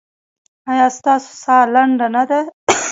[0.71, 2.39] ایا ستاسو ساه لنډه نه ده؟